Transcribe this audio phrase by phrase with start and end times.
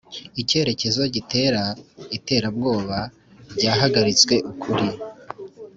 [0.41, 1.61] icyerekezo gitera
[2.17, 2.97] iterabwoba
[3.53, 4.87] ryahagaritswe ukuri.